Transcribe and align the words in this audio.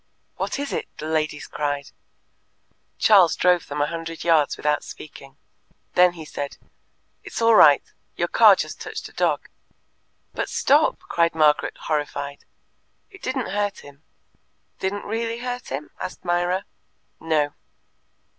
"What 0.35 0.57
is 0.57 0.73
it?" 0.73 0.87
the 0.97 1.05
ladies 1.05 1.45
cried. 1.45 1.91
Charles 2.97 3.35
drove 3.35 3.67
them 3.67 3.81
a 3.83 3.85
hundred 3.85 4.23
yards 4.23 4.57
without 4.57 4.83
speaking. 4.83 5.37
Then 5.93 6.13
he 6.13 6.25
said: 6.25 6.57
"It's 7.23 7.39
all 7.39 7.53
right. 7.53 7.83
Your 8.15 8.27
car 8.27 8.55
just 8.55 8.81
touched 8.81 9.07
a 9.09 9.13
dog." 9.13 9.47
"But 10.33 10.49
stop!" 10.49 10.97
cried 11.01 11.35
Margaret, 11.35 11.77
horrified. 11.81 12.45
"It 13.11 13.21
didn't 13.21 13.51
hurt 13.51 13.81
him." 13.81 14.01
"Didn't 14.79 15.05
really 15.05 15.37
hurt 15.37 15.67
him?" 15.67 15.91
asked 15.99 16.25
Myra. 16.25 16.65
"No." 17.19 17.53